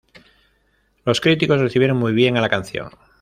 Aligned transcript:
Los 1.05 1.21
críticos 1.21 1.61
recibieron 1.61 1.95
muy 1.97 2.11
bien 2.11 2.35
a 2.35 2.41
la 2.41 2.49
canción. 2.49 2.89